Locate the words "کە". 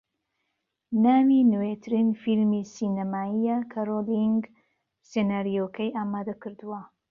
3.71-3.79